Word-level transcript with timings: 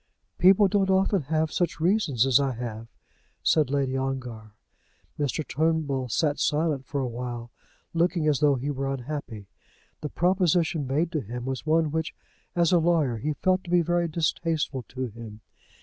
"People 0.39 0.67
don't 0.67 0.89
often 0.89 1.21
have 1.29 1.51
such 1.53 1.79
reasons 1.79 2.25
as 2.25 2.39
I 2.39 2.53
have," 2.53 2.87
said 3.43 3.69
Lady 3.69 3.95
Ongar. 3.95 4.55
Mr. 5.19 5.47
Turnbull 5.47 6.09
sat 6.09 6.39
silent 6.39 6.87
for 6.87 7.01
a 7.01 7.07
while, 7.07 7.51
looking 7.93 8.27
as 8.27 8.39
though 8.39 8.55
he 8.55 8.71
were 8.71 8.91
unhappy. 8.91 9.45
The 10.01 10.09
proposition 10.09 10.87
made 10.87 11.11
to 11.11 11.21
him 11.21 11.45
was 11.45 11.67
one 11.67 11.91
which, 11.91 12.15
as 12.55 12.71
a 12.71 12.79
lawyer, 12.79 13.17
he 13.17 13.33
felt 13.33 13.63
to 13.65 13.69
be 13.69 13.83
very 13.83 14.07
distasteful 14.07 14.81
to 14.89 15.05
him. 15.05 15.41